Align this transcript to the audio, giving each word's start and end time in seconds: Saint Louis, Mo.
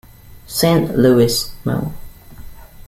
Saint 0.47 0.95
Louis, 0.97 1.51
Mo. 1.63 1.93